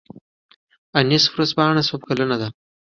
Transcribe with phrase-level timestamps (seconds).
[0.99, 2.47] انیس ورځپاڼه څو کلنه ده؟